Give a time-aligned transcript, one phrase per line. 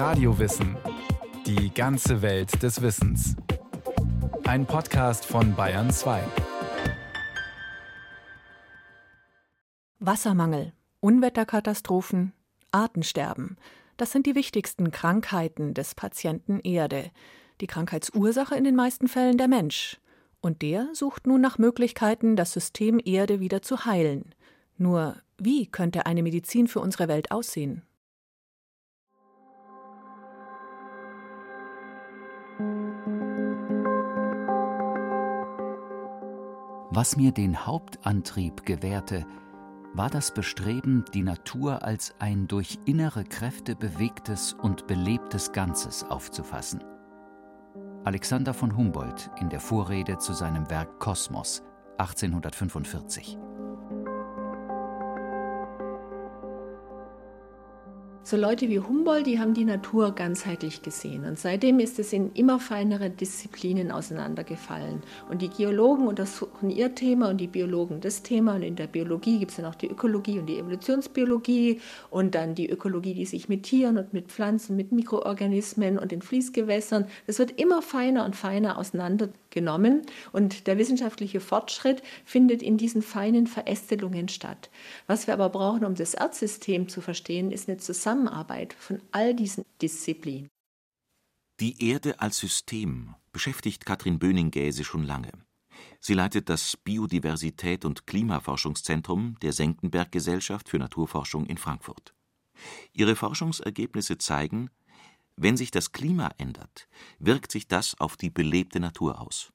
[0.00, 0.78] Radiowissen.
[1.44, 3.36] Die ganze Welt des Wissens.
[4.44, 6.22] Ein Podcast von Bayern 2.
[9.98, 12.32] Wassermangel, Unwetterkatastrophen,
[12.70, 13.58] Artensterben.
[13.98, 17.10] Das sind die wichtigsten Krankheiten des Patienten Erde.
[17.60, 20.00] Die Krankheitsursache in den meisten Fällen der Mensch.
[20.40, 24.34] Und der sucht nun nach Möglichkeiten, das System Erde wieder zu heilen.
[24.78, 27.82] Nur wie könnte eine Medizin für unsere Welt aussehen?
[36.92, 39.24] Was mir den Hauptantrieb gewährte,
[39.94, 46.82] war das Bestreben, die Natur als ein durch innere Kräfte bewegtes und belebtes Ganzes aufzufassen.
[48.02, 51.62] Alexander von Humboldt in der Vorrede zu seinem Werk Kosmos
[51.98, 53.38] 1845.
[58.30, 61.24] So Leute wie Humboldt, die haben die Natur ganzheitlich gesehen.
[61.24, 65.02] Und seitdem ist es in immer feinere Disziplinen auseinandergefallen.
[65.28, 68.54] Und die Geologen untersuchen ihr Thema und die Biologen das Thema.
[68.54, 72.54] Und in der Biologie gibt es dann auch die Ökologie und die Evolutionsbiologie und dann
[72.54, 77.40] die Ökologie, die sich mit Tieren und mit Pflanzen, mit Mikroorganismen und den Fließgewässern, das
[77.40, 78.78] wird immer feiner und feiner
[79.50, 80.02] auseinandergenommen.
[80.32, 84.70] Und der wissenschaftliche Fortschritt findet in diesen feinen Verästelungen statt.
[85.06, 89.64] Was wir aber brauchen, um das Erdsystem zu verstehen, ist eine Zusammenarbeit von all diesen
[89.82, 90.48] Disziplinen.
[91.60, 95.32] Die Erde als System beschäftigt Katrin Böning-Gäse schon lange.
[96.00, 102.14] Sie leitet das Biodiversität- und Klimaforschungszentrum der Senckenberg-Gesellschaft für Naturforschung in Frankfurt.
[102.92, 104.70] Ihre Forschungsergebnisse zeigen,
[105.42, 106.86] wenn sich das Klima ändert,
[107.18, 109.52] wirkt sich das auf die belebte Natur aus.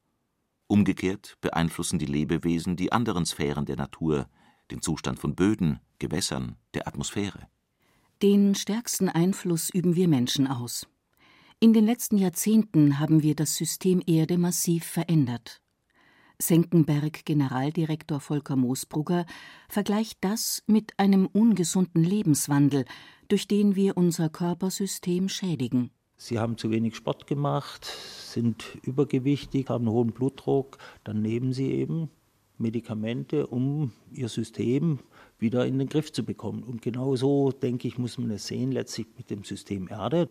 [0.67, 4.27] Umgekehrt beeinflussen die Lebewesen die anderen Sphären der Natur,
[4.71, 7.47] den Zustand von Böden, Gewässern, der Atmosphäre.
[8.23, 10.87] Den stärksten Einfluss üben wir Menschen aus.
[11.59, 15.61] In den letzten Jahrzehnten haben wir das System Erde massiv verändert.
[16.41, 19.25] Senckenberg-Generaldirektor Volker Moosbrugger
[19.69, 22.85] vergleicht das mit einem ungesunden Lebenswandel,
[23.27, 25.91] durch den wir unser Körpersystem schädigen.
[26.17, 32.09] Sie haben zu wenig Sport gemacht, sind übergewichtig, haben hohen Blutdruck, dann nehmen sie eben
[32.57, 34.99] Medikamente, um ihr System
[35.37, 36.63] wieder in den Griff zu bekommen.
[36.63, 40.29] Und genau so, denke ich, muss man es sehen, letztlich mit dem System Erde.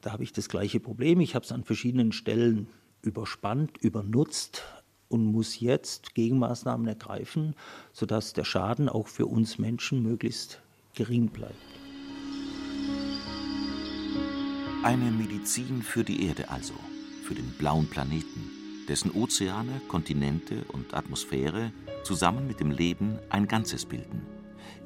[0.00, 1.18] Da habe ich das gleiche Problem.
[1.20, 2.68] Ich habe es an verschiedenen Stellen
[3.02, 4.62] überspannt, übernutzt
[5.08, 7.54] und muss jetzt Gegenmaßnahmen ergreifen,
[7.92, 10.60] sodass der Schaden auch für uns Menschen möglichst
[10.94, 11.54] gering bleibt.
[14.82, 16.74] Eine Medizin für die Erde also,
[17.24, 18.50] für den blauen Planeten,
[18.88, 21.72] dessen Ozeane, Kontinente und Atmosphäre
[22.04, 24.22] zusammen mit dem Leben ein Ganzes bilden.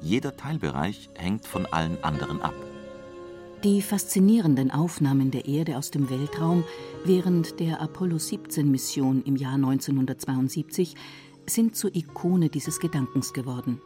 [0.01, 2.55] Jeder Teilbereich hängt von allen anderen ab.
[3.63, 6.63] Die faszinierenden Aufnahmen der Erde aus dem Weltraum
[7.05, 10.95] während der Apollo-17-Mission im Jahr 1972
[11.45, 13.79] sind zur Ikone dieses Gedankens geworden.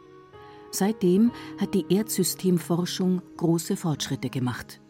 [0.70, 4.80] Seitdem hat die Erdsystemforschung große Fortschritte gemacht.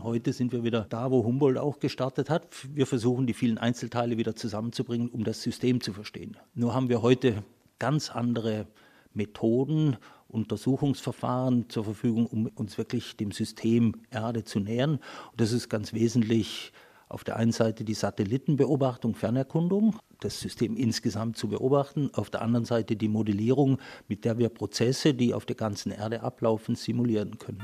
[0.00, 2.46] Heute sind wir wieder da, wo Humboldt auch gestartet hat.
[2.72, 6.36] Wir versuchen, die vielen Einzelteile wieder zusammenzubringen, um das System zu verstehen.
[6.54, 7.42] Nur haben wir heute
[7.80, 8.68] ganz andere
[9.14, 9.96] Methoden,
[10.28, 14.92] Untersuchungsverfahren zur Verfügung, um uns wirklich dem System Erde zu nähern.
[15.30, 16.72] Und das ist ganz wesentlich
[17.08, 22.64] auf der einen Seite die Satellitenbeobachtung, Fernerkundung, das System insgesamt zu beobachten, auf der anderen
[22.64, 23.78] Seite die Modellierung,
[24.08, 27.62] mit der wir Prozesse, die auf der ganzen Erde ablaufen, simulieren können.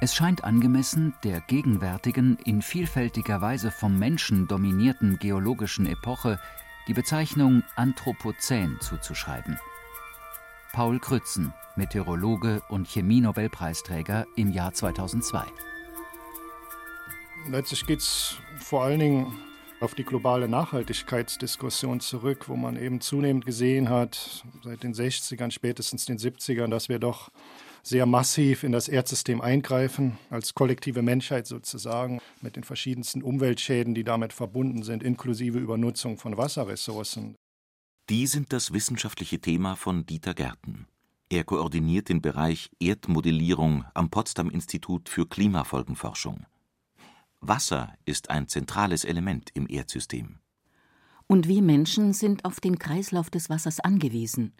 [0.00, 6.38] Es scheint angemessen, der gegenwärtigen, in vielfältiger Weise vom Menschen dominierten geologischen Epoche
[6.86, 9.58] die Bezeichnung Anthropozän zuzuschreiben.
[10.72, 15.44] Paul Krützen, Meteorologe und Chemie-Nobelpreisträger im Jahr 2002.
[17.48, 19.38] Letztlich geht es vor allen Dingen
[19.80, 26.06] auf die globale Nachhaltigkeitsdiskussion zurück, wo man eben zunehmend gesehen hat, seit den 60ern, spätestens
[26.06, 27.30] den 70ern, dass wir doch
[27.86, 34.04] sehr massiv in das Erdsystem eingreifen, als kollektive Menschheit sozusagen, mit den verschiedensten Umweltschäden, die
[34.04, 37.36] damit verbunden sind, inklusive Übernutzung von Wasserressourcen.
[38.10, 40.86] Die sind das wissenschaftliche Thema von Dieter Gärten.
[41.30, 46.46] Er koordiniert den Bereich Erdmodellierung am Potsdam Institut für Klimafolgenforschung.
[47.40, 50.38] Wasser ist ein zentrales Element im Erdsystem.
[51.26, 54.52] Und wir Menschen sind auf den Kreislauf des Wassers angewiesen.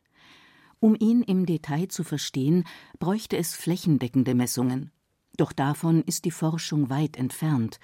[0.85, 2.65] Um ihn im Detail zu verstehen,
[2.99, 4.93] bräuchte es flächendeckende Messungen.
[5.39, 7.81] Doch davon ist die Forschung weit entfernt.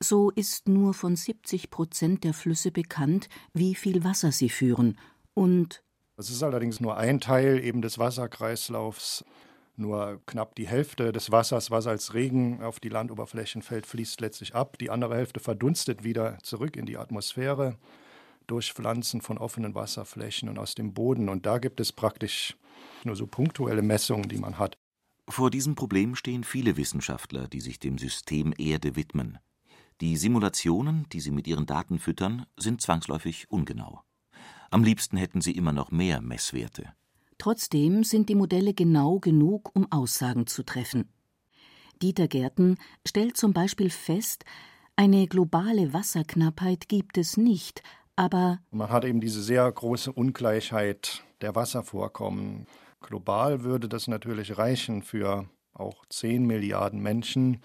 [0.00, 4.98] So ist nur von 70 Prozent der Flüsse bekannt, wie viel Wasser sie führen.
[5.34, 5.82] Und
[6.16, 9.22] das ist allerdings nur ein Teil eben des Wasserkreislaufs.
[9.76, 14.54] Nur knapp die Hälfte des Wassers, was als Regen auf die Landoberflächen fällt, fließt letztlich
[14.54, 14.78] ab.
[14.78, 17.76] Die andere Hälfte verdunstet wieder zurück in die Atmosphäre
[18.46, 21.28] durch Pflanzen von offenen Wasserflächen und aus dem Boden.
[21.28, 22.56] Und da gibt es praktisch
[23.04, 24.76] nur so punktuelle Messungen, die man hat.
[25.28, 29.38] Vor diesem Problem stehen viele Wissenschaftler, die sich dem System Erde widmen.
[30.00, 34.02] Die Simulationen, die sie mit ihren Daten füttern, sind zwangsläufig ungenau.
[34.70, 36.92] Am liebsten hätten sie immer noch mehr Messwerte.
[37.38, 41.08] Trotzdem sind die Modelle genau genug, um Aussagen zu treffen.
[42.02, 42.76] Dieter Gärten
[43.06, 44.44] stellt zum Beispiel fest,
[44.96, 47.82] eine globale Wasserknappheit gibt es nicht,
[48.16, 52.66] aber man hat eben diese sehr große Ungleichheit der Wasservorkommen.
[53.00, 57.60] Global würde das natürlich reichen für auch 10 Milliarden Menschen,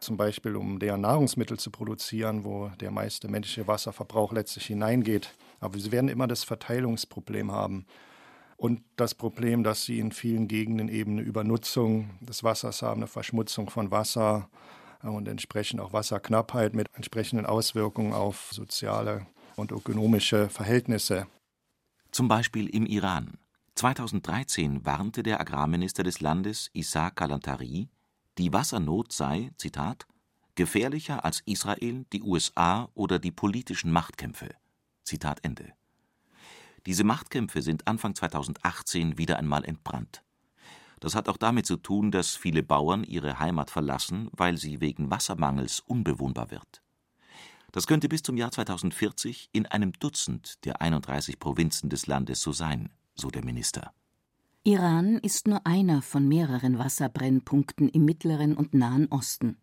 [0.00, 5.34] zum Beispiel um deren Nahrungsmittel zu produzieren, wo der meiste menschliche Wasserverbrauch letztlich hineingeht.
[5.60, 7.86] Aber sie werden immer das Verteilungsproblem haben
[8.56, 13.08] und das Problem, dass sie in vielen Gegenden eben eine Übernutzung des Wassers haben, eine
[13.08, 14.48] Verschmutzung von Wasser
[15.02, 19.26] und entsprechend auch Wasserknappheit mit entsprechenden Auswirkungen auf soziale
[19.56, 21.26] und ökonomische Verhältnisse.
[22.10, 23.38] Zum Beispiel im Iran.
[23.74, 27.88] 2013 warnte der Agrarminister des Landes, Issa Kalantari,
[28.38, 30.06] die Wassernot sei, Zitat,
[30.54, 34.54] gefährlicher als Israel, die USA oder die politischen Machtkämpfe.
[35.04, 35.72] Zitat Ende.
[36.86, 40.22] Diese Machtkämpfe sind Anfang 2018 wieder einmal entbrannt.
[41.00, 45.10] Das hat auch damit zu tun, dass viele Bauern ihre Heimat verlassen, weil sie wegen
[45.10, 46.81] Wassermangels unbewohnbar wird.
[47.72, 52.52] Das könnte bis zum Jahr 2040 in einem Dutzend der 31 Provinzen des Landes so
[52.52, 53.92] sein, so der Minister.
[54.62, 59.56] Iran ist nur einer von mehreren Wasserbrennpunkten im Mittleren und Nahen Osten.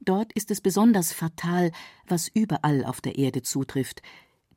[0.00, 1.72] Dort ist es besonders fatal,
[2.06, 4.02] was überall auf der Erde zutrifft,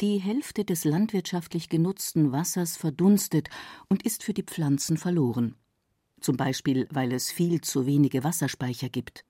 [0.01, 3.49] die Hälfte des landwirtschaftlich genutzten Wassers verdunstet
[3.87, 5.55] und ist für die Pflanzen verloren.
[6.19, 9.23] Zum Beispiel, weil es viel zu wenige Wasserspeicher gibt.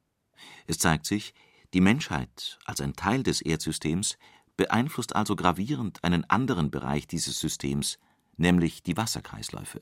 [0.66, 1.34] Es zeigt sich,
[1.74, 4.18] die Menschheit als ein Teil des Erdsystems
[4.56, 8.00] beeinflusst also gravierend einen anderen Bereich dieses Systems,
[8.38, 9.82] nämlich die Wasserkreisläufe.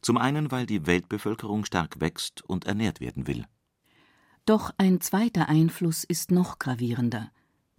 [0.00, 3.44] Zum einen, weil die Weltbevölkerung stark wächst und ernährt werden will.
[4.46, 7.30] Doch ein zweiter Einfluss ist noch gravierender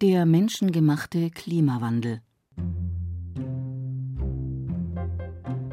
[0.02, 2.20] der menschengemachte Klimawandel.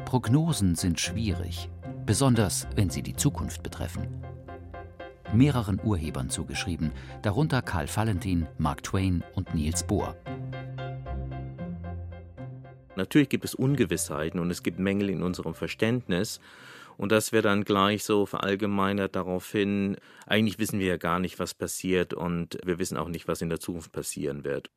[0.06, 1.68] Prognosen sind schwierig,
[2.06, 4.24] besonders wenn sie die Zukunft betreffen.
[5.34, 6.92] Mehreren Urhebern zugeschrieben,
[7.22, 10.16] darunter Karl Valentin, Mark Twain und Niels Bohr.
[12.96, 16.40] Natürlich gibt es Ungewissheiten und es gibt Mängel in unserem Verständnis.
[16.96, 19.96] Und das wird dann gleich so verallgemeinert darauf hin,
[20.26, 23.48] eigentlich wissen wir ja gar nicht, was passiert und wir wissen auch nicht, was in
[23.48, 24.70] der Zukunft passieren wird.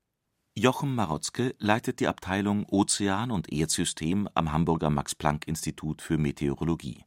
[0.57, 7.03] Jochen Marotzke leitet die Abteilung Ozean- und Erdsystem am Hamburger Max-Planck-Institut für Meteorologie.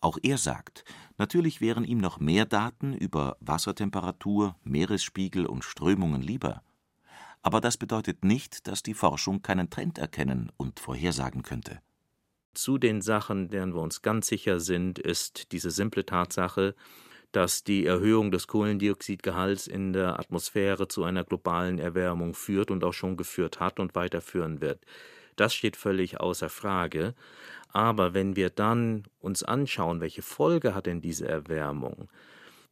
[0.00, 0.84] Auch er sagt,
[1.16, 6.62] natürlich wären ihm noch mehr Daten über Wassertemperatur, Meeresspiegel und Strömungen lieber.
[7.42, 11.80] Aber das bedeutet nicht, dass die Forschung keinen Trend erkennen und vorhersagen könnte.
[12.54, 16.74] Zu den Sachen, deren wir uns ganz sicher sind, ist diese simple Tatsache,
[17.32, 22.94] dass die Erhöhung des Kohlendioxidgehalts in der Atmosphäre zu einer globalen Erwärmung führt und auch
[22.94, 24.84] schon geführt hat und weiterführen wird.
[25.36, 27.14] Das steht völlig außer Frage.
[27.72, 32.08] Aber wenn wir dann uns anschauen, welche Folge hat denn diese Erwärmung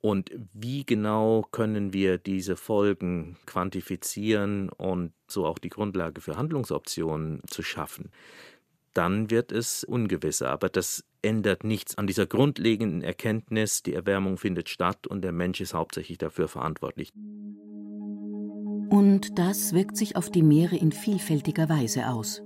[0.01, 7.41] und wie genau können wir diese Folgen quantifizieren und so auch die Grundlage für Handlungsoptionen
[7.47, 8.11] zu schaffen,
[8.95, 10.51] dann wird es ungewisser.
[10.51, 15.61] Aber das ändert nichts an dieser grundlegenden Erkenntnis, die Erwärmung findet statt und der Mensch
[15.61, 17.13] ist hauptsächlich dafür verantwortlich.
[18.89, 22.46] Und das wirkt sich auf die Meere in vielfältiger Weise aus.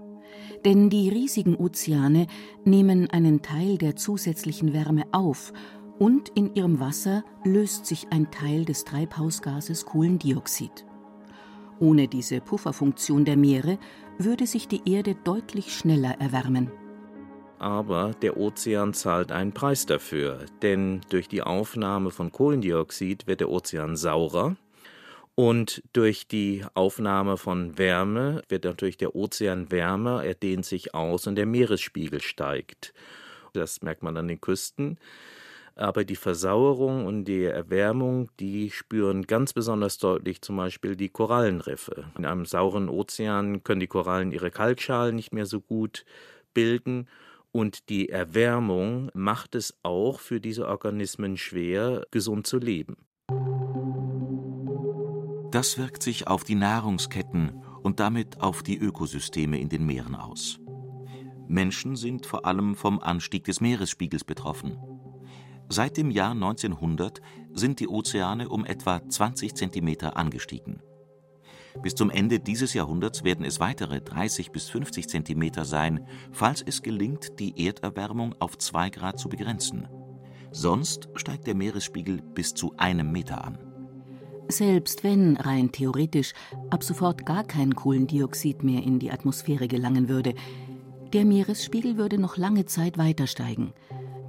[0.65, 2.27] Denn die riesigen Ozeane
[2.65, 5.53] nehmen einen Teil der zusätzlichen Wärme auf
[5.99, 10.87] und in ihrem Wasser löst sich ein Teil des Treibhausgases Kohlendioxid.
[11.79, 13.79] Ohne diese Pufferfunktion der Meere
[14.19, 16.71] würde sich die Erde deutlich schneller erwärmen.
[17.59, 23.51] Aber der Ozean zahlt einen Preis dafür, denn durch die Aufnahme von Kohlendioxid wird der
[23.51, 24.57] Ozean saurer
[25.41, 31.27] und durch die Aufnahme von Wärme wird natürlich der Ozean wärmer, er dehnt sich aus
[31.27, 32.93] und der Meeresspiegel steigt.
[33.55, 34.99] Das merkt man an den Küsten.
[35.77, 42.05] Aber die Versauerung und die Erwärmung, die spüren ganz besonders deutlich zum Beispiel die Korallenriffe.
[42.19, 46.05] In einem sauren Ozean können die Korallen ihre Kalkschalen nicht mehr so gut
[46.53, 47.09] bilden.
[47.51, 52.99] Und die Erwärmung macht es auch für diese Organismen schwer, gesund zu leben.
[55.51, 60.61] Das wirkt sich auf die Nahrungsketten und damit auf die Ökosysteme in den Meeren aus.
[61.49, 64.79] Menschen sind vor allem vom Anstieg des Meeresspiegels betroffen.
[65.69, 67.21] Seit dem Jahr 1900
[67.53, 70.83] sind die Ozeane um etwa 20 Zentimeter angestiegen.
[71.83, 76.83] Bis zum Ende dieses Jahrhunderts werden es weitere 30 bis 50 Zentimeter sein, falls es
[76.83, 79.89] gelingt, die Erderwärmung auf 2 Grad zu begrenzen.
[80.53, 83.70] Sonst steigt der Meeresspiegel bis zu einem Meter an.
[84.51, 86.33] Selbst wenn rein theoretisch
[86.71, 90.35] ab sofort gar kein Kohlendioxid mehr in die Atmosphäre gelangen würde,
[91.13, 93.73] der Meeresspiegel würde noch lange Zeit weiter steigen.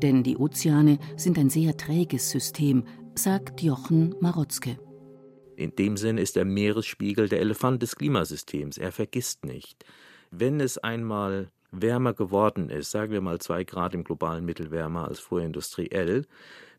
[0.04, 2.84] Denn die Ozeane sind ein sehr träges System,
[3.16, 4.78] sagt Jochen Marotzke.
[5.56, 8.78] In dem Sinn ist der Meeresspiegel der Elefant des Klimasystems.
[8.78, 9.86] Er vergisst nicht.
[10.30, 15.08] Wenn es einmal wärmer geworden ist, sagen wir mal zwei Grad im globalen Mittel wärmer
[15.08, 16.26] als vorindustriell,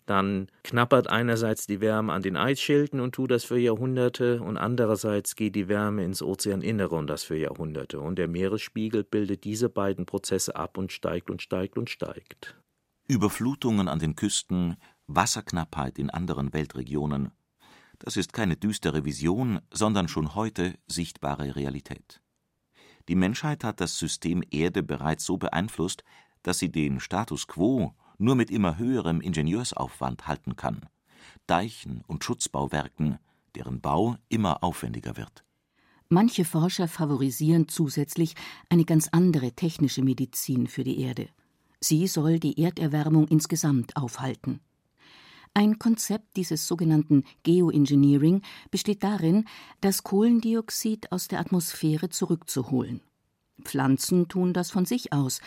[0.07, 5.37] dann knappert einerseits die Wärme an den Eisschilden und tut das für Jahrhunderte und andererseits
[5.37, 8.01] geht die Wärme ins Ozeaninnere und das für Jahrhunderte.
[8.01, 12.57] Und der Meeresspiegel bildet diese beiden Prozesse ab und steigt und steigt und steigt.
[13.09, 17.33] Überflutungen an den Küsten, Wasserknappheit in anderen Weltregionen,
[18.03, 22.21] das ist keine düstere Vision, sondern schon heute sichtbare Realität.
[23.09, 26.03] Die Menschheit hat das System Erde bereits so beeinflusst,
[26.43, 30.87] dass sie den Status quo nur mit immer höherem Ingenieursaufwand halten kann.
[31.47, 33.19] Deichen und Schutzbauwerken,
[33.55, 35.45] deren Bau immer aufwendiger wird.
[36.09, 38.35] Manche Forscher favorisieren zusätzlich
[38.69, 41.29] eine ganz andere technische Medizin für die Erde.
[41.81, 44.61] Sie soll die Erderwärmung insgesamt aufhalten.
[45.55, 49.47] Ein Konzept dieses sogenannten Geoengineering besteht darin,
[49.81, 53.01] das Kohlendioxid aus der Atmosphäre zurückzuholen.
[53.63, 55.41] Pflanzen tun das von sich aus.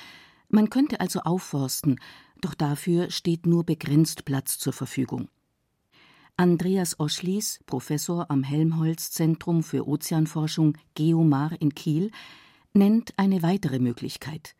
[0.50, 2.00] Man könnte also aufforsten,
[2.42, 5.30] doch dafür steht nur begrenzt Platz zur Verfügung.
[6.38, 12.12] Andreas Oschlies, Professor am Helmholtz-Zentrum für Ozeanforschung Geomar in Kiel,
[12.74, 14.56] nennt eine weitere Möglichkeit: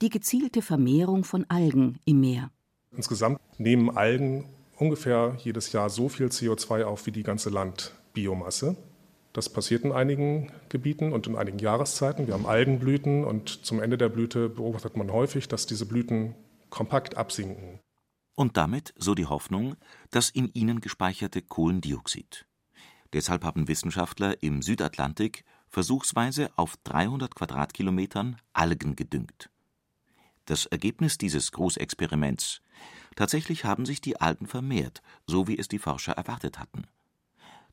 [0.00, 2.50] die gezielte Vermehrung von Algen im Meer.
[2.96, 8.76] Insgesamt nehmen Algen ungefähr jedes Jahr so viel CO2 auf wie die ganze Landbiomasse.
[9.32, 12.26] Das passiert in einigen Gebieten und in einigen Jahreszeiten.
[12.26, 16.34] Wir haben Algenblüten und zum Ende der Blüte beobachtet man häufig, dass diese Blüten
[16.70, 17.80] kompakt absinken.
[18.34, 19.76] Und damit, so die Hoffnung,
[20.10, 22.46] das in ihnen gespeicherte Kohlendioxid.
[23.12, 29.50] Deshalb haben Wissenschaftler im Südatlantik versuchsweise auf 300 Quadratkilometern Algen gedüngt.
[30.44, 32.62] Das Ergebnis dieses Großexperiments
[33.18, 36.86] Tatsächlich haben sich die Algen vermehrt, so wie es die Forscher erwartet hatten.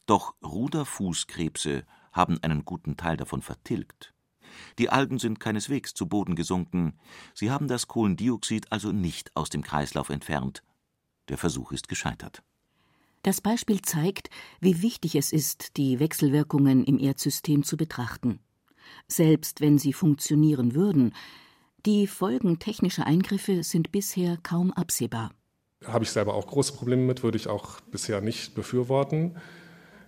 [0.07, 4.14] Doch Ruderfußkrebse haben einen guten Teil davon vertilgt.
[4.79, 6.97] Die Algen sind keineswegs zu Boden gesunken,
[7.33, 10.63] sie haben das Kohlendioxid also nicht aus dem Kreislauf entfernt.
[11.29, 12.43] Der Versuch ist gescheitert.
[13.23, 14.29] Das Beispiel zeigt,
[14.61, 18.39] wie wichtig es ist, die Wechselwirkungen im Erdsystem zu betrachten.
[19.07, 21.13] Selbst wenn sie funktionieren würden,
[21.85, 25.31] die Folgen technischer Eingriffe sind bisher kaum absehbar.
[25.85, 29.37] Habe ich selber auch große Probleme mit, würde ich auch bisher nicht befürworten.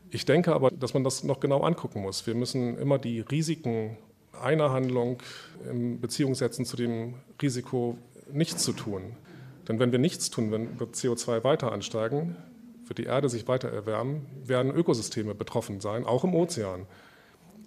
[0.10, 2.26] Ich denke aber, dass man das noch genau angucken muss.
[2.26, 3.98] Wir müssen immer die Risiken
[4.42, 5.22] einer Handlung
[5.70, 7.98] in Beziehung setzen zu dem Risiko,
[8.32, 9.16] nichts zu tun.
[9.68, 12.36] Denn wenn wir nichts tun, wenn wird CO2 weiter ansteigen,
[12.86, 16.86] wird die Erde sich weiter erwärmen, werden Ökosysteme betroffen sein, auch im Ozean.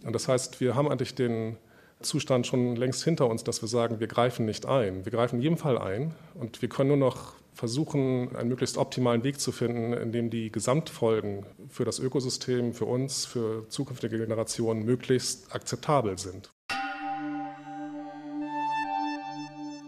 [0.05, 1.57] Und das heißt, wir haben eigentlich den
[2.01, 5.05] Zustand schon längst hinter uns, dass wir sagen, wir greifen nicht ein.
[5.05, 9.23] Wir greifen in jedem Fall ein und wir können nur noch versuchen, einen möglichst optimalen
[9.23, 14.85] Weg zu finden, in dem die Gesamtfolgen für das Ökosystem, für uns, für zukünftige Generationen
[14.85, 16.51] möglichst akzeptabel sind.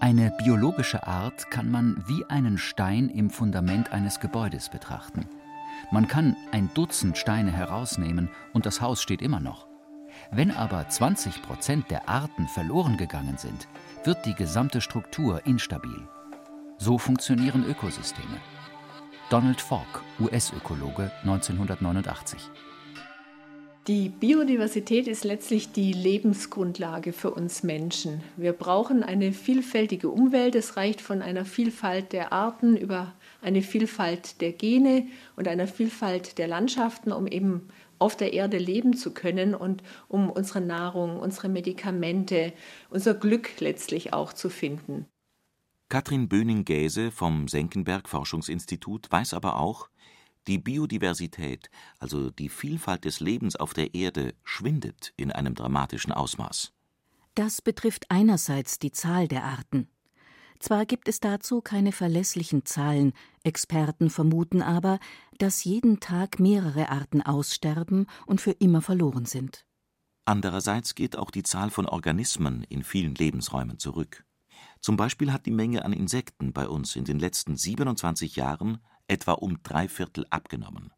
[0.02, 5.28] Eine biologische Art kann man wie einen Stein im Fundament eines Gebäudes betrachten.
[5.92, 9.68] Man kann ein Dutzend Steine herausnehmen und das Haus steht immer noch.
[10.32, 13.68] Wenn aber 20 Prozent der Arten verloren gegangen sind,
[14.02, 16.08] wird die gesamte Struktur instabil.
[16.78, 18.38] So funktionieren Ökosysteme.
[19.30, 22.50] Donald Falk, US-Ökologe 1989.
[23.88, 28.22] Die Biodiversität ist letztlich die Lebensgrundlage für uns Menschen.
[28.36, 30.54] Wir brauchen eine vielfältige Umwelt.
[30.54, 36.38] Es reicht von einer Vielfalt der Arten über eine Vielfalt der Gene und einer Vielfalt
[36.38, 37.66] der Landschaften, um eben
[37.98, 42.52] auf der Erde leben zu können und um unsere Nahrung, unsere Medikamente,
[42.88, 45.06] unser Glück letztlich auch zu finden.
[45.88, 49.88] Katrin Böning-Gäse vom Senckenberg Forschungsinstitut weiß aber auch,
[50.46, 56.72] die Biodiversität, also die Vielfalt des Lebens auf der Erde, schwindet in einem dramatischen Ausmaß.
[57.34, 59.88] Das betrifft einerseits die Zahl der Arten.
[60.58, 65.00] Zwar gibt es dazu keine verlässlichen Zahlen, Experten vermuten aber,
[65.38, 69.66] dass jeden Tag mehrere Arten aussterben und für immer verloren sind.
[70.24, 74.24] Andererseits geht auch die Zahl von Organismen in vielen Lebensräumen zurück.
[74.80, 78.78] Zum Beispiel hat die Menge an Insekten bei uns in den letzten 27 Jahren
[79.12, 80.90] etwa um drei Viertel abgenommen.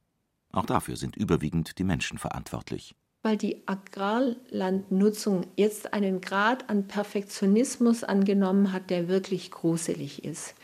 [0.52, 2.94] Auch dafür sind überwiegend die Menschen verantwortlich.
[3.22, 10.54] Weil die Agrarlandnutzung jetzt einen Grad an Perfektionismus angenommen hat, der wirklich gruselig ist.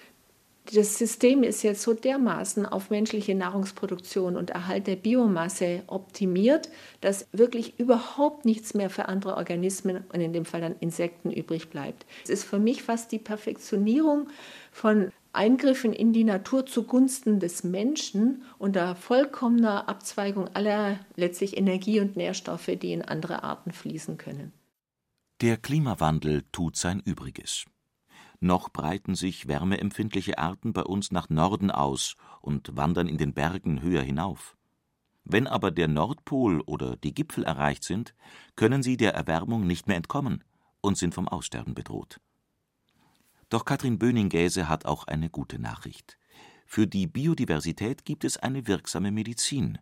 [0.73, 6.69] Das System ist jetzt so dermaßen auf menschliche Nahrungsproduktion und Erhalt der Biomasse optimiert,
[7.01, 11.71] dass wirklich überhaupt nichts mehr für andere Organismen und in dem Fall dann Insekten übrig
[11.71, 12.07] bleibt.
[12.23, 14.29] Es ist für mich fast die Perfektionierung
[14.71, 22.17] von Eingriffen in die Natur zugunsten des Menschen unter vollkommener Abzweigung aller letztlich Energie und
[22.17, 24.53] Nährstoffe, die in andere Arten fließen können.
[25.41, 27.65] Der Klimawandel tut sein Übriges.
[28.41, 33.83] Noch breiten sich wärmeempfindliche Arten bei uns nach Norden aus und wandern in den Bergen
[33.83, 34.57] höher hinauf.
[35.25, 38.15] Wenn aber der Nordpol oder die Gipfel erreicht sind,
[38.57, 40.43] können sie der Erwärmung nicht mehr entkommen
[40.81, 42.21] und sind vom Aussterben bedroht.
[43.51, 46.19] Doch Katrin Böning-Gäse hat auch eine gute Nachricht.
[46.67, 49.79] Für die Biodiversität gibt es eine wirksame Medizin,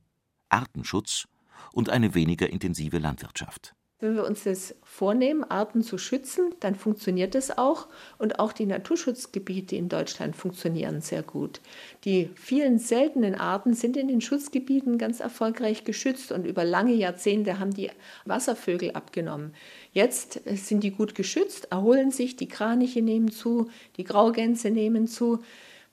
[0.48, 1.28] Artenschutz
[1.72, 3.75] und eine weniger intensive Landwirtschaft.
[4.00, 7.88] Wenn wir uns das vornehmen, Arten zu schützen, dann funktioniert es auch.
[8.17, 11.61] Und auch die Naturschutzgebiete in Deutschland funktionieren sehr gut.
[12.05, 17.59] Die vielen seltenen Arten sind in den Schutzgebieten ganz erfolgreich geschützt und über lange Jahrzehnte
[17.59, 17.90] haben die
[18.25, 19.52] Wasservögel abgenommen.
[19.93, 25.40] Jetzt sind die gut geschützt, erholen sich, die Kraniche nehmen zu, die Graugänse nehmen zu.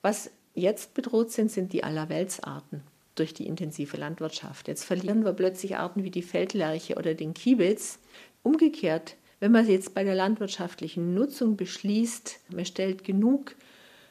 [0.00, 2.84] Was jetzt bedroht sind, sind die Allerweltsarten
[3.18, 4.68] durch die intensive Landwirtschaft.
[4.68, 7.98] Jetzt verlieren wir plötzlich Arten wie die Feldlerche oder den Kiebitz.
[8.42, 13.56] Umgekehrt, wenn man jetzt bei der landwirtschaftlichen Nutzung beschließt, man stellt genug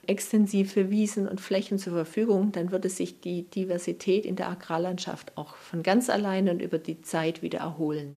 [0.07, 5.55] extensive Wiesen und Flächen zur Verfügung, dann würde sich die Diversität in der Agrarlandschaft auch
[5.55, 8.15] von ganz alleine und über die Zeit wieder erholen.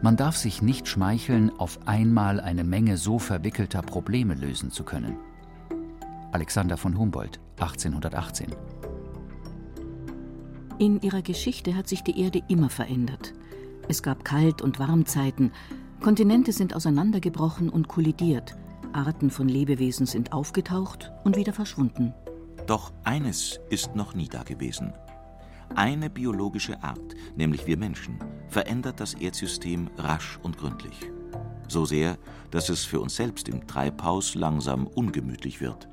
[0.00, 5.16] Man darf sich nicht schmeicheln, auf einmal eine Menge so verwickelter Probleme lösen zu können.
[6.32, 8.48] Alexander von Humboldt, 1818.
[10.78, 13.32] In ihrer Geschichte hat sich die Erde immer verändert.
[13.88, 15.52] Es gab Kalt- und Warmzeiten,
[16.00, 18.56] Kontinente sind auseinandergebrochen und kollidiert,
[18.92, 22.12] Arten von Lebewesen sind aufgetaucht und wieder verschwunden.
[22.66, 24.92] Doch eines ist noch nie da gewesen.
[25.74, 31.10] Eine biologische Art, nämlich wir Menschen, verändert das Erdsystem rasch und gründlich.
[31.68, 32.18] So sehr,
[32.50, 35.88] dass es für uns selbst im Treibhaus langsam ungemütlich wird.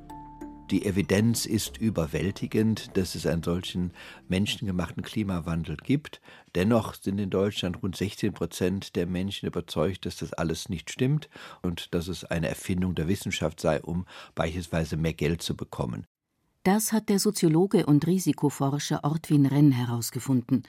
[0.70, 3.92] Die Evidenz ist überwältigend, dass es einen solchen
[4.26, 6.20] menschengemachten Klimawandel gibt.
[6.56, 11.28] Dennoch sind in Deutschland rund 16 Prozent der Menschen überzeugt, dass das alles nicht stimmt
[11.62, 16.04] und dass es eine Erfindung der Wissenschaft sei, um beispielsweise mehr Geld zu bekommen.
[16.64, 20.64] Das hat der Soziologe und Risikoforscher Ortwin Renn herausgefunden.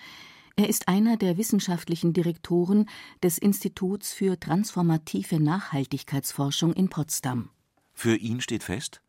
[0.56, 2.88] Er ist einer der wissenschaftlichen Direktoren
[3.24, 7.50] des Instituts für transformative Nachhaltigkeitsforschung in Potsdam.
[7.96, 9.02] Für ihn steht fest,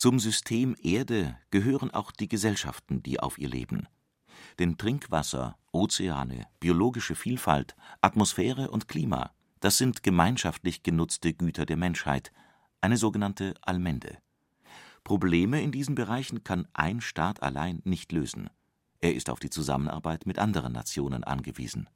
[0.00, 3.86] zum System Erde gehören auch die Gesellschaften, die auf ihr leben.
[4.58, 12.32] Denn Trinkwasser, Ozeane, biologische Vielfalt, Atmosphäre und Klima, das sind gemeinschaftlich genutzte Güter der Menschheit,
[12.80, 14.16] eine sogenannte Allmende.
[15.04, 18.48] Probleme in diesen Bereichen kann ein Staat allein nicht lösen.
[19.00, 21.90] Er ist auf die Zusammenarbeit mit anderen Nationen angewiesen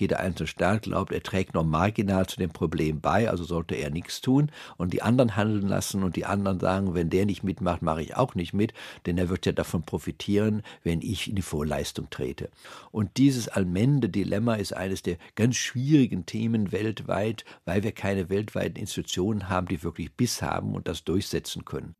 [0.00, 3.90] jeder einzelne Staat glaubt, er trägt nur marginal zu dem Problem bei, also sollte er
[3.90, 7.82] nichts tun und die anderen handeln lassen und die anderen sagen, wenn der nicht mitmacht,
[7.82, 8.72] mache ich auch nicht mit,
[9.06, 12.50] denn er wird ja davon profitieren, wenn ich in die Vorleistung trete.
[12.90, 19.48] Und dieses Allmende-Dilemma ist eines der ganz schwierigen Themen weltweit, weil wir keine weltweiten Institutionen
[19.48, 21.94] haben, die wirklich Biss haben und das durchsetzen können.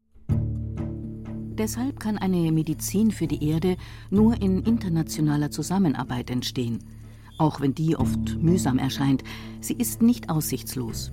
[1.58, 3.76] Deshalb kann eine Medizin für die Erde
[4.08, 6.78] nur in internationaler Zusammenarbeit entstehen
[7.40, 9.24] auch wenn die oft mühsam erscheint.
[9.60, 11.10] Sie ist nicht aussichtslos.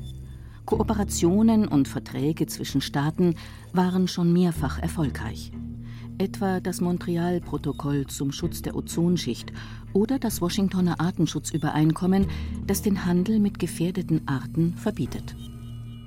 [0.66, 3.36] Kooperationen und Verträge zwischen Staaten
[3.72, 5.54] waren schon mehrfach erfolgreich.
[6.18, 9.54] Etwa das Montreal-Protokoll zum Schutz der Ozonschicht
[9.94, 12.28] oder das Washingtoner Artenschutzübereinkommen,
[12.66, 15.36] das den Handel mit gefährdeten Arten verbietet.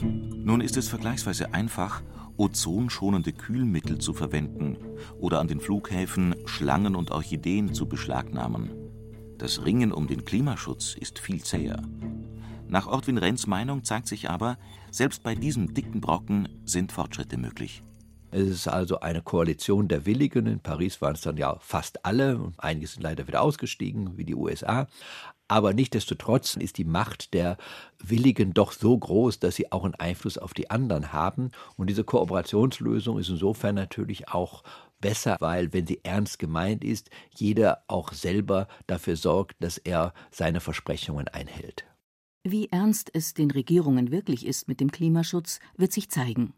[0.02, 2.02] Nun ist es vergleichsweise einfach,
[2.36, 4.76] ozonschonende Kühlmittel zu verwenden
[5.18, 8.79] oder an den Flughäfen Schlangen und Orchideen zu beschlagnahmen.
[9.40, 11.80] Das Ringen um den Klimaschutz ist viel zäher.
[12.68, 14.58] Nach Ortwin Renns Meinung zeigt sich aber,
[14.90, 17.82] selbst bei diesem dicken Brocken sind Fortschritte möglich.
[18.32, 20.46] Es ist also eine Koalition der Willigen.
[20.46, 22.52] In Paris waren es dann ja fast alle.
[22.58, 24.88] Einige sind leider wieder ausgestiegen, wie die USA.
[25.48, 27.56] Aber nichtdestotrotz ist die Macht der
[27.98, 31.50] Willigen doch so groß, dass sie auch einen Einfluss auf die anderen haben.
[31.78, 34.64] Und diese Kooperationslösung ist insofern natürlich auch
[35.00, 40.60] besser, weil wenn sie ernst gemeint ist, jeder auch selber dafür sorgt, dass er seine
[40.60, 41.84] Versprechungen einhält.
[42.42, 46.54] Wie ernst es den Regierungen wirklich ist mit dem Klimaschutz, wird sich zeigen.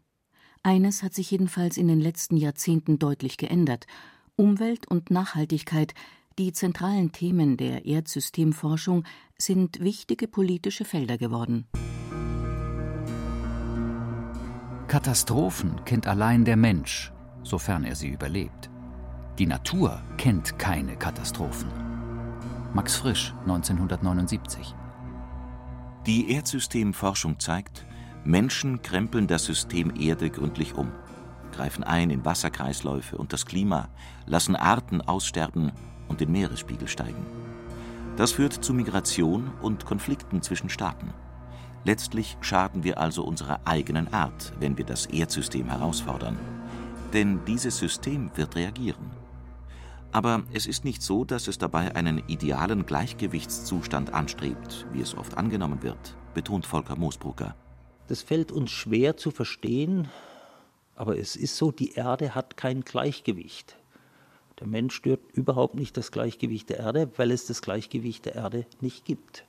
[0.61, 3.85] Eines hat sich jedenfalls in den letzten Jahrzehnten deutlich geändert.
[4.37, 5.93] Umwelt und Nachhaltigkeit,
[6.39, 9.03] die zentralen Themen der Erdsystemforschung,
[9.37, 11.67] sind wichtige politische Felder geworden.
[14.87, 17.12] Katastrophen kennt allein der Mensch,
[17.43, 18.69] sofern er sie überlebt.
[19.39, 21.69] Die Natur kennt keine Katastrophen.
[22.73, 24.75] Max Frisch, 1979.
[26.05, 27.85] Die Erdsystemforschung zeigt,
[28.23, 30.91] Menschen krempeln das System Erde gründlich um,
[31.51, 33.89] greifen ein in Wasserkreisläufe und das Klima,
[34.25, 35.71] lassen Arten aussterben
[36.07, 37.25] und den Meeresspiegel steigen.
[38.17, 41.13] Das führt zu Migration und Konflikten zwischen Staaten.
[41.85, 46.37] Letztlich schaden wir also unserer eigenen Art, wenn wir das Erdsystem herausfordern.
[47.13, 49.11] Denn dieses System wird reagieren.
[50.11, 55.37] Aber es ist nicht so, dass es dabei einen idealen Gleichgewichtszustand anstrebt, wie es oft
[55.37, 57.55] angenommen wird, betont Volker Moosbrucker.
[58.07, 60.09] Das fällt uns schwer zu verstehen,
[60.95, 63.77] aber es ist so, die Erde hat kein Gleichgewicht.
[64.59, 68.65] Der Mensch stört überhaupt nicht das Gleichgewicht der Erde, weil es das Gleichgewicht der Erde
[68.81, 69.45] nicht gibt.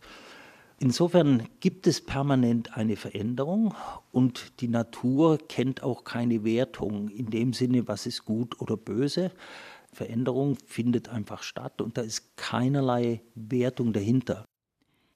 [0.80, 3.74] Insofern gibt es permanent eine Veränderung
[4.10, 9.30] und die Natur kennt auch keine Wertung in dem Sinne, was ist gut oder böse.
[9.92, 14.44] Veränderung findet einfach statt und da ist keinerlei Wertung dahinter.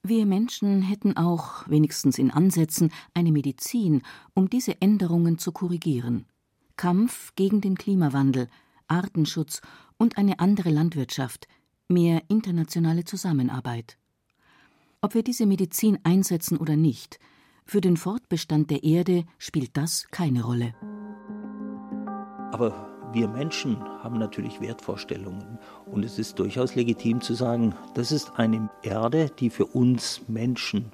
[0.01, 4.01] Wir Menschen hätten auch, wenigstens in Ansätzen, eine Medizin,
[4.33, 6.25] um diese Änderungen zu korrigieren.
[6.77, 8.47] Kampf gegen den Klimawandel,
[8.87, 9.61] Artenschutz
[9.97, 11.49] und eine andere Landwirtschaft,
[11.89, 13.97] mehr internationale Zusammenarbeit.
[15.01, 17.19] Ob wir diese Medizin einsetzen oder nicht,
[17.63, 20.73] für den Fortbestand der Erde spielt das keine Rolle.
[22.51, 28.33] Aber wir Menschen haben natürlich Wertvorstellungen und es ist durchaus legitim zu sagen, das ist
[28.35, 30.91] eine Erde, die für uns Menschen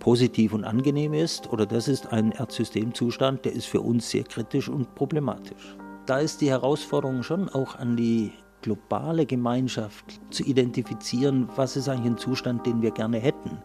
[0.00, 4.68] positiv und angenehm ist oder das ist ein Erdsystemzustand, der ist für uns sehr kritisch
[4.68, 5.78] und problematisch.
[6.04, 12.12] Da ist die Herausforderung schon auch an die globale Gemeinschaft zu identifizieren, was ist eigentlich
[12.12, 13.58] ein Zustand, den wir gerne hätten.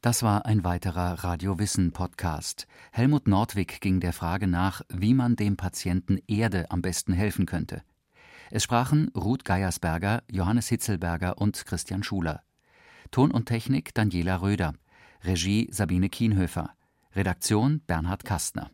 [0.00, 2.66] Das war ein weiterer Radio Wissen Podcast.
[2.92, 7.82] Helmut Nordwig ging der Frage nach, wie man dem Patienten Erde am besten helfen könnte.
[8.50, 12.42] Es sprachen Ruth Geiersberger, Johannes Hitzelberger und Christian Schuler.
[13.10, 14.72] Ton und Technik Daniela Röder.
[15.24, 16.74] Regie Sabine Kienhöfer.
[17.14, 18.70] Redaktion Bernhard Kastner.